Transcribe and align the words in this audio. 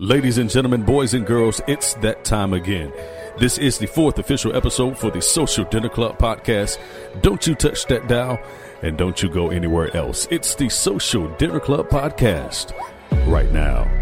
Ladies 0.00 0.38
and 0.38 0.48
gentlemen, 0.48 0.84
boys 0.84 1.12
and 1.12 1.26
girls, 1.26 1.60
it's 1.66 1.94
that 1.94 2.24
time 2.24 2.52
again. 2.52 2.92
This 3.40 3.58
is 3.58 3.78
the 3.78 3.86
fourth 3.88 4.20
official 4.20 4.54
episode 4.54 4.96
for 4.96 5.10
the 5.10 5.20
Social 5.20 5.64
Dinner 5.64 5.88
Club 5.88 6.20
podcast. 6.20 6.78
Don't 7.20 7.44
you 7.44 7.56
touch 7.56 7.84
that 7.86 8.06
dial 8.06 8.38
and 8.82 8.96
don't 8.96 9.20
you 9.20 9.28
go 9.28 9.50
anywhere 9.50 9.92
else. 9.96 10.28
It's 10.30 10.54
the 10.54 10.68
Social 10.68 11.26
Dinner 11.34 11.58
Club 11.58 11.88
podcast 11.88 12.72
right 13.26 13.50
now. 13.50 13.97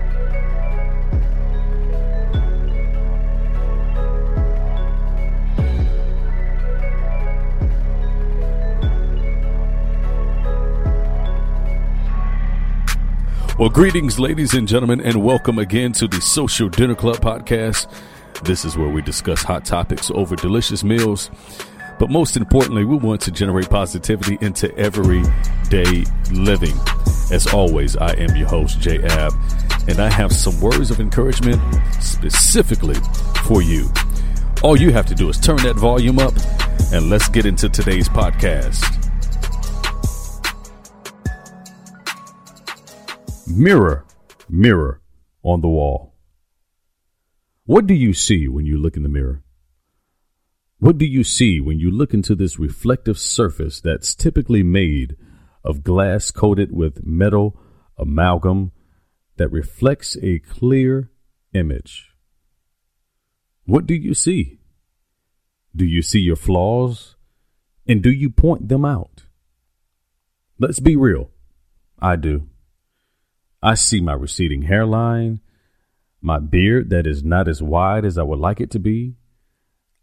Well, 13.58 13.70
greetings, 13.70 14.18
ladies 14.18 14.52
and 14.52 14.68
gentlemen, 14.68 15.00
and 15.00 15.24
welcome 15.24 15.58
again 15.58 15.92
to 15.92 16.06
the 16.06 16.20
Social 16.20 16.68
Dinner 16.68 16.94
Club 16.94 17.16
podcast. 17.16 17.90
This 18.44 18.66
is 18.66 18.76
where 18.76 18.90
we 18.90 19.00
discuss 19.00 19.42
hot 19.42 19.64
topics 19.64 20.10
over 20.10 20.36
delicious 20.36 20.84
meals. 20.84 21.30
But 21.98 22.10
most 22.10 22.36
importantly, 22.36 22.84
we 22.84 22.96
want 22.96 23.22
to 23.22 23.30
generate 23.30 23.70
positivity 23.70 24.36
into 24.42 24.76
everyday 24.76 26.04
living. 26.30 26.74
As 27.32 27.46
always, 27.46 27.96
I 27.96 28.12
am 28.16 28.36
your 28.36 28.46
host, 28.46 28.78
Jay 28.78 29.02
Ab, 29.02 29.32
and 29.88 30.00
I 30.00 30.10
have 30.10 30.32
some 30.32 30.60
words 30.60 30.90
of 30.90 31.00
encouragement 31.00 31.58
specifically 31.98 33.00
for 33.46 33.62
you. 33.62 33.90
All 34.62 34.76
you 34.76 34.92
have 34.92 35.06
to 35.06 35.14
do 35.14 35.30
is 35.30 35.40
turn 35.40 35.56
that 35.62 35.76
volume 35.76 36.18
up, 36.18 36.34
and 36.92 37.08
let's 37.08 37.30
get 37.30 37.46
into 37.46 37.70
today's 37.70 38.10
podcast. 38.10 39.05
Mirror, 43.48 44.04
mirror 44.48 45.00
on 45.42 45.60
the 45.60 45.68
wall. 45.68 46.14
What 47.64 47.86
do 47.86 47.94
you 47.94 48.12
see 48.12 48.48
when 48.48 48.66
you 48.66 48.76
look 48.76 48.96
in 48.96 49.04
the 49.04 49.08
mirror? 49.08 49.42
What 50.78 50.98
do 50.98 51.06
you 51.06 51.22
see 51.22 51.60
when 51.60 51.78
you 51.78 51.90
look 51.90 52.12
into 52.12 52.34
this 52.34 52.58
reflective 52.58 53.18
surface 53.18 53.80
that's 53.80 54.14
typically 54.14 54.62
made 54.62 55.16
of 55.64 55.84
glass 55.84 56.30
coated 56.30 56.72
with 56.72 57.06
metal 57.06 57.58
amalgam 57.96 58.72
that 59.36 59.52
reflects 59.52 60.16
a 60.22 60.40
clear 60.40 61.10
image? 61.54 62.10
What 63.64 63.86
do 63.86 63.94
you 63.94 64.12
see? 64.12 64.58
Do 65.74 65.84
you 65.84 66.02
see 66.02 66.20
your 66.20 66.36
flaws? 66.36 67.16
And 67.86 68.02
do 68.02 68.10
you 68.10 68.28
point 68.28 68.68
them 68.68 68.84
out? 68.84 69.26
Let's 70.58 70.80
be 70.80 70.96
real. 70.96 71.30
I 72.00 72.16
do. 72.16 72.48
I 73.62 73.74
see 73.74 74.00
my 74.00 74.12
receding 74.12 74.62
hairline, 74.62 75.40
my 76.20 76.38
beard 76.38 76.90
that 76.90 77.06
is 77.06 77.24
not 77.24 77.48
as 77.48 77.62
wide 77.62 78.04
as 78.04 78.18
I 78.18 78.22
would 78.22 78.38
like 78.38 78.60
it 78.60 78.70
to 78.72 78.78
be. 78.78 79.14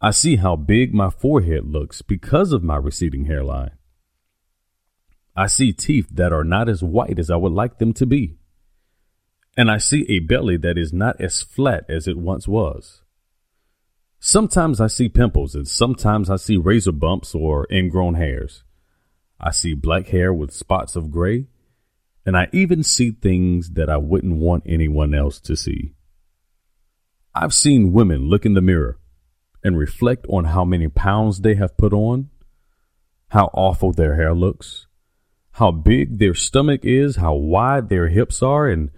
I 0.01 0.11
see 0.11 0.37
how 0.37 0.55
big 0.55 0.93
my 0.93 1.09
forehead 1.09 1.65
looks 1.65 2.01
because 2.01 2.51
of 2.51 2.63
my 2.63 2.75
receding 2.75 3.25
hairline. 3.25 3.71
I 5.35 5.47
see 5.47 5.71
teeth 5.71 6.07
that 6.11 6.33
are 6.33 6.43
not 6.43 6.69
as 6.69 6.83
white 6.83 7.17
as 7.17 7.31
I 7.31 7.35
would 7.35 7.53
like 7.53 7.79
them 7.79 7.93
to 7.93 8.05
be. 8.05 8.37
And 9.55 9.69
I 9.69 9.77
see 9.77 10.05
a 10.09 10.19
belly 10.19 10.57
that 10.57 10.77
is 10.77 10.93
not 10.93 11.19
as 11.21 11.41
flat 11.41 11.85
as 11.89 12.07
it 12.07 12.17
once 12.17 12.47
was. 12.47 13.01
Sometimes 14.19 14.79
I 14.79 14.87
see 14.87 15.09
pimples 15.09 15.55
and 15.55 15.67
sometimes 15.67 16.29
I 16.29 16.37
see 16.37 16.57
razor 16.57 16.91
bumps 16.91 17.35
or 17.35 17.67
ingrown 17.71 18.15
hairs. 18.15 18.63
I 19.39 19.51
see 19.51 19.73
black 19.73 20.07
hair 20.07 20.33
with 20.33 20.53
spots 20.53 20.95
of 20.95 21.11
gray 21.11 21.47
and 22.25 22.37
I 22.37 22.47
even 22.51 22.83
see 22.83 23.11
things 23.11 23.71
that 23.71 23.89
I 23.89 23.97
wouldn't 23.97 24.37
want 24.37 24.63
anyone 24.65 25.13
else 25.13 25.39
to 25.41 25.55
see. 25.55 25.93
I've 27.35 27.53
seen 27.53 27.93
women 27.93 28.29
look 28.29 28.45
in 28.45 28.53
the 28.53 28.61
mirror 28.61 28.99
and 29.63 29.77
reflect 29.77 30.25
on 30.29 30.45
how 30.45 30.63
many 30.63 30.87
pounds 30.87 31.41
they 31.41 31.55
have 31.55 31.77
put 31.77 31.93
on, 31.93 32.29
how 33.29 33.49
awful 33.53 33.91
their 33.91 34.15
hair 34.15 34.33
looks, 34.33 34.87
how 35.53 35.71
big 35.71 36.19
their 36.19 36.33
stomach 36.33 36.81
is, 36.83 37.17
how 37.17 37.33
wide 37.33 37.89
their 37.89 38.07
hips 38.07 38.41
are, 38.41 38.67
and 38.67 38.91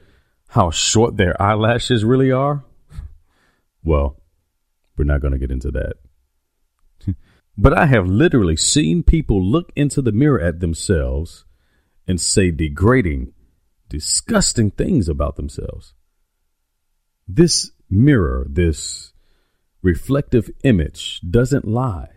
how 0.50 0.70
short 0.70 1.18
their 1.18 1.40
eyelashes 1.42 2.04
really 2.04 2.32
are. 2.32 2.64
Well, 3.84 4.20
we're 4.98 5.06
not 5.06 5.22
going 5.22 5.34
to 5.34 5.38
get 5.38 5.52
into 5.52 5.70
that. 5.70 5.98
but 7.56 7.78
I 7.78 7.86
have 7.86 8.08
literally 8.08 8.56
seen 8.56 9.04
people 9.04 9.40
look 9.40 9.72
into 9.76 10.02
the 10.02 10.12
mirror 10.12 10.42
at 10.42 10.60
themselves 10.60 11.46
and 12.08 12.20
say 12.20 12.52
degrading, 12.52 13.34
disgusting 13.90 14.72
things 14.72 15.10
about 15.10 15.36
themselves. 15.36 15.94
This 17.28 17.72
mirror, 17.90 18.46
this 18.50 19.14
reflective 19.82 20.50
image 20.64 21.22
doesn't 21.22 21.68
lie. 21.68 22.10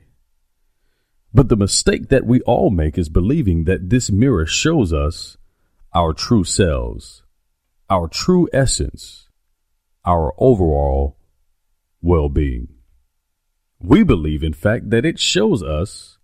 But 1.33 1.49
the 1.49 1.57
mistake 1.57 2.09
that 2.09 2.27
we 2.27 2.41
all 2.43 2.71
make 2.71 2.97
is 2.97 3.09
believing 3.09 3.65
that 3.65 3.91
this 3.91 4.11
mirror 4.11 4.47
shows 4.47 4.93
us 4.93 5.37
our 5.95 6.13
true 6.13 6.45
selves, 6.45 7.23
our 7.91 8.09
true 8.09 8.49
essence, 8.53 9.29
our 10.05 10.33
overall 10.39 11.19
well 12.01 12.29
being. 12.29 12.69
We 13.81 14.03
believe, 14.03 14.43
in 14.43 14.55
fact, 14.55 14.91
that 14.91 15.05
it 15.05 15.19
shows 15.19 15.63
us 15.63 16.19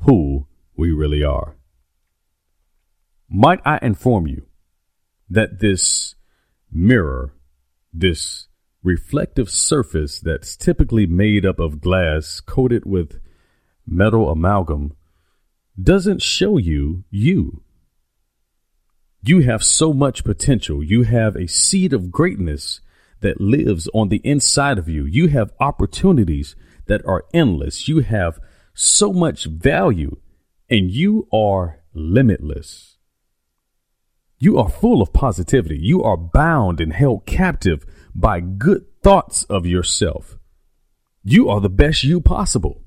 who 0.00 0.46
we 0.76 0.90
really 0.92 1.22
are. 1.22 1.56
Might 3.34 3.60
I 3.64 3.78
inform 3.80 4.26
you 4.26 4.44
that 5.30 5.60
this 5.60 6.16
mirror, 6.70 7.32
this 7.90 8.48
reflective 8.82 9.48
surface 9.48 10.20
that's 10.20 10.54
typically 10.54 11.06
made 11.06 11.46
up 11.46 11.58
of 11.58 11.80
glass 11.80 12.40
coated 12.40 12.84
with 12.84 13.20
metal 13.86 14.28
amalgam, 14.28 14.94
doesn't 15.82 16.20
show 16.20 16.58
you 16.58 17.04
you. 17.08 17.62
You 19.22 19.40
have 19.40 19.64
so 19.64 19.94
much 19.94 20.24
potential. 20.24 20.82
You 20.82 21.04
have 21.04 21.34
a 21.34 21.48
seed 21.48 21.94
of 21.94 22.10
greatness 22.10 22.82
that 23.20 23.40
lives 23.40 23.88
on 23.94 24.10
the 24.10 24.20
inside 24.24 24.76
of 24.76 24.90
you. 24.90 25.06
You 25.06 25.28
have 25.28 25.54
opportunities 25.58 26.54
that 26.84 27.02
are 27.06 27.24
endless. 27.32 27.88
You 27.88 28.00
have 28.00 28.38
so 28.74 29.10
much 29.10 29.46
value 29.46 30.18
and 30.68 30.90
you 30.90 31.28
are 31.32 31.78
limitless. 31.94 32.91
You 34.42 34.58
are 34.58 34.68
full 34.68 35.02
of 35.02 35.12
positivity. 35.12 35.78
You 35.78 36.02
are 36.02 36.16
bound 36.16 36.80
and 36.80 36.92
held 36.92 37.26
captive 37.26 37.86
by 38.12 38.40
good 38.40 38.86
thoughts 39.00 39.44
of 39.44 39.66
yourself. 39.66 40.36
You 41.22 41.48
are 41.48 41.60
the 41.60 41.70
best 41.70 42.02
you 42.02 42.20
possible. 42.20 42.82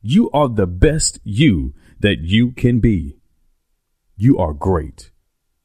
You 0.00 0.30
are 0.30 0.48
the 0.48 0.68
best 0.68 1.18
you 1.24 1.74
that 1.98 2.20
you 2.20 2.52
can 2.52 2.78
be. 2.78 3.18
You 4.16 4.38
are 4.38 4.52
great. 4.52 5.10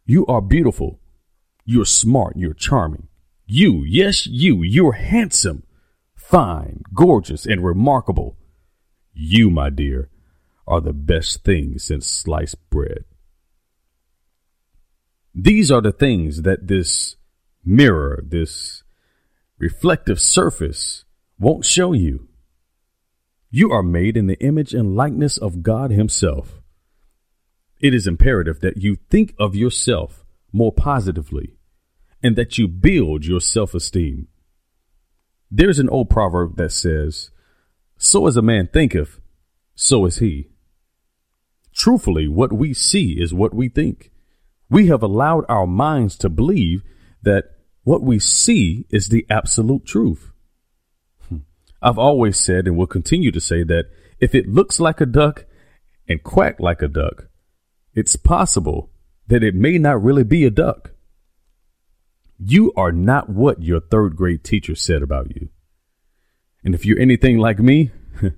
You 0.07 0.25
are 0.25 0.41
beautiful. 0.41 0.99
You're 1.65 1.85
smart. 1.85 2.35
You're 2.35 2.55
charming. 2.55 3.07
You, 3.45 3.83
yes, 3.83 4.25
you, 4.25 4.63
you're 4.63 4.93
handsome, 4.93 5.67
fine, 6.15 6.81
gorgeous, 6.95 7.45
and 7.45 7.63
remarkable. 7.63 8.37
You, 9.13 9.51
my 9.51 9.69
dear, 9.69 10.09
are 10.65 10.81
the 10.81 10.93
best 10.93 11.43
thing 11.43 11.77
since 11.77 12.07
sliced 12.07 12.57
bread. 12.71 13.05
These 15.37 15.69
are 15.69 15.81
the 15.81 15.91
things 15.91 16.43
that 16.43 16.67
this 16.67 17.17
mirror, 17.65 18.23
this 18.25 18.83
reflective 19.57 20.19
surface 20.19 21.03
won't 21.37 21.65
show 21.65 21.91
you. 21.91 22.29
You 23.51 23.71
are 23.71 23.83
made 23.83 24.15
in 24.15 24.27
the 24.27 24.39
image 24.39 24.73
and 24.73 24.95
likeness 24.95 25.37
of 25.37 25.61
God 25.61 25.91
Himself. 25.91 26.61
It 27.81 27.93
is 27.93 28.07
imperative 28.07 28.61
that 28.61 28.77
you 28.77 28.95
think 29.09 29.33
of 29.37 29.55
yourself 29.55 30.23
more 30.53 30.71
positively 30.71 31.57
and 32.23 32.37
that 32.37 32.57
you 32.57 32.69
build 32.69 33.25
your 33.25 33.41
self 33.41 33.73
esteem. 33.73 34.29
There's 35.51 35.79
an 35.79 35.89
old 35.89 36.09
proverb 36.09 36.55
that 36.55 36.71
says, 36.71 37.29
So 37.97 38.27
as 38.27 38.37
a 38.37 38.41
man 38.41 38.69
thinketh, 38.71 39.19
so 39.75 40.05
is 40.05 40.19
he. 40.19 40.47
Truthfully, 41.73 42.29
what 42.29 42.53
we 42.53 42.73
see 42.73 43.19
is 43.19 43.33
what 43.33 43.53
we 43.53 43.67
think. 43.67 44.11
We 44.69 44.87
have 44.87 45.03
allowed 45.03 45.45
our 45.47 45.67
minds 45.67 46.17
to 46.17 46.29
believe 46.29 46.81
that 47.21 47.45
what 47.83 48.01
we 48.01 48.19
see 48.19 48.85
is 48.89 49.07
the 49.07 49.25
absolute 49.29 49.85
truth. 49.85 50.31
Hmm. 51.29 51.37
I've 51.81 51.99
always 51.99 52.39
said 52.39 52.67
and 52.67 52.77
will 52.77 52.87
continue 52.87 53.31
to 53.31 53.39
say 53.39 53.63
that 53.63 53.85
if 54.19 54.33
it 54.33 54.47
looks 54.47 54.79
like 54.79 55.01
a 55.01 55.05
duck 55.05 55.45
and 56.07 56.23
quack 56.23 56.59
like 56.59 56.81
a 56.81 56.87
duck, 56.87 57.27
it's 57.93 58.15
possible 58.15 58.91
that 59.27 59.43
it 59.43 59.55
may 59.55 59.77
not 59.77 60.01
really 60.03 60.23
be 60.23 60.45
a 60.45 60.51
duck. 60.51 60.91
You 62.37 62.73
are 62.75 62.91
not 62.91 63.29
what 63.29 63.61
your 63.61 63.79
third 63.79 64.15
grade 64.15 64.43
teacher 64.43 64.75
said 64.75 65.01
about 65.01 65.35
you. 65.35 65.49
And 66.63 66.75
if 66.75 66.85
you're 66.85 66.99
anything 66.99 67.37
like 67.37 67.59
me, 67.59 67.91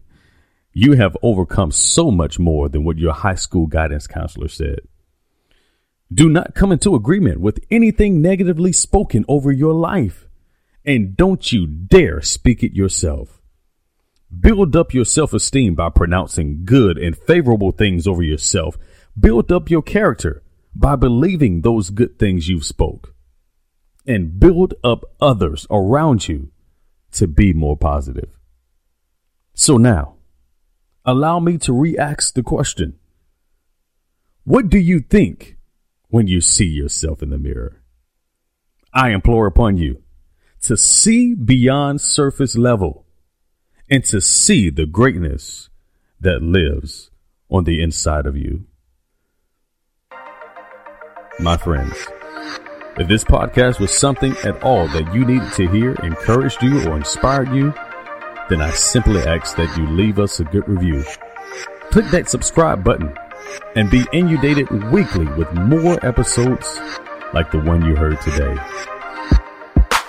you 0.73 0.93
have 0.93 1.17
overcome 1.23 1.71
so 1.71 2.11
much 2.11 2.37
more 2.37 2.69
than 2.69 2.83
what 2.83 2.97
your 2.97 3.13
high 3.13 3.35
school 3.35 3.65
guidance 3.65 4.05
counselor 4.05 4.49
said. 4.49 4.81
Do 6.13 6.29
not 6.29 6.55
come 6.55 6.71
into 6.71 6.95
agreement 6.95 7.41
with 7.41 7.59
anything 7.69 8.21
negatively 8.21 8.71
spoken 8.71 9.25
over 9.27 9.51
your 9.51 9.73
life. 9.73 10.27
And 10.85 11.17
don't 11.17 11.51
you 11.51 11.67
dare 11.67 12.21
speak 12.21 12.63
it 12.63 12.73
yourself. 12.73 13.41
Build 14.39 14.75
up 14.75 14.93
your 14.93 15.05
self 15.05 15.33
esteem 15.33 15.75
by 15.75 15.89
pronouncing 15.89 16.63
good 16.63 16.97
and 16.97 17.17
favorable 17.17 17.71
things 17.71 18.07
over 18.07 18.23
yourself. 18.23 18.77
Build 19.19 19.51
up 19.51 19.69
your 19.69 19.81
character 19.81 20.43
by 20.73 20.95
believing 20.95 21.61
those 21.61 21.89
good 21.89 22.17
things 22.17 22.47
you've 22.47 22.65
spoke. 22.65 23.13
And 24.05 24.39
build 24.39 24.75
up 24.83 25.03
others 25.19 25.67
around 25.69 26.27
you 26.29 26.51
to 27.13 27.27
be 27.27 27.51
more 27.51 27.75
positive. 27.75 28.29
So 29.53 29.75
now, 29.75 30.15
allow 31.03 31.39
me 31.39 31.57
to 31.59 31.73
re 31.73 31.97
ask 31.97 32.33
the 32.33 32.43
question 32.43 32.97
What 34.45 34.69
do 34.69 34.77
you 34.77 35.01
think 35.01 35.56
when 36.09 36.27
you 36.27 36.41
see 36.41 36.65
yourself 36.65 37.21
in 37.21 37.29
the 37.29 37.37
mirror. 37.37 37.81
I 38.93 39.09
implore 39.09 39.47
upon 39.47 39.77
you 39.77 40.01
to 40.61 40.77
see 40.77 41.35
beyond 41.35 42.01
surface 42.01 42.57
level 42.57 43.05
and 43.89 44.03
to 44.05 44.19
see 44.19 44.69
the 44.69 44.85
greatness 44.85 45.69
that 46.19 46.41
lives 46.41 47.11
on 47.49 47.63
the 47.63 47.81
inside 47.81 48.25
of 48.25 48.35
you. 48.35 48.65
My 51.39 51.55
friends, 51.57 51.95
if 52.97 53.07
this 53.07 53.23
podcast 53.23 53.79
was 53.79 53.95
something 53.95 54.35
at 54.43 54.63
all 54.63 54.87
that 54.87 55.13
you 55.13 55.23
needed 55.23 55.53
to 55.53 55.67
hear, 55.67 55.93
encouraged 56.03 56.63
you, 56.63 56.89
or 56.89 56.97
inspired 56.97 57.53
you, 57.53 57.73
then 58.49 58.61
I 58.61 58.71
simply 58.71 59.21
ask 59.21 59.55
that 59.57 59.77
you 59.77 59.85
leave 59.87 60.17
us 60.17 60.39
a 60.39 60.45
good 60.45 60.67
review. 60.67 61.03
Click 61.91 62.07
that 62.07 62.27
subscribe 62.29 62.83
button 62.83 63.15
and 63.75 63.89
be 63.89 64.05
inundated 64.11 64.69
weekly 64.91 65.25
with 65.33 65.51
more 65.53 66.03
episodes 66.05 66.79
like 67.33 67.51
the 67.51 67.59
one 67.59 67.85
you 67.85 67.95
heard 67.95 68.19
today. 68.21 68.55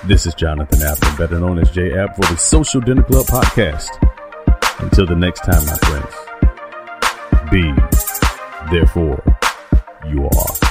This 0.05 0.27
is 0.27 0.35
Jonathan 0.35 0.83
Apple, 0.83 1.17
better 1.19 1.39
known 1.39 1.59
as 1.59 1.71
J 1.71 1.99
App, 1.99 2.17
for 2.17 2.23
the 2.23 2.37
Social 2.37 2.81
Dinner 2.81 3.03
Club 3.03 3.27
podcast. 3.27 3.89
Until 4.81 5.07
the 5.07 5.17
next 5.17 5.41
time, 5.41 5.65
my 5.67 5.77
friends, 5.77 6.15
be, 7.51 7.73
therefore, 8.71 9.23
you 10.09 10.25
are. 10.25 10.68